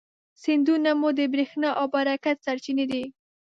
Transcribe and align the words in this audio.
سیندونه 0.41 0.91
مو 0.99 1.09
د 1.19 1.21
برېښنا 1.33 1.69
او 1.79 1.85
برکت 1.93 2.37
سرچینې 2.45 2.85
دي. 2.91 3.03